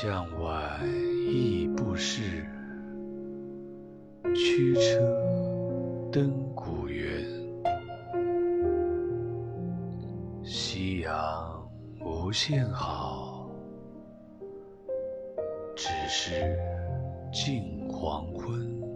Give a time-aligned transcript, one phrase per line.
[0.00, 0.80] 向晚
[1.26, 2.46] 意不适
[4.32, 5.00] 驱车
[6.12, 7.20] 登古原。
[10.44, 11.68] 夕阳
[12.00, 13.50] 无限好
[15.74, 16.56] 只是
[17.32, 18.87] 近黄昏。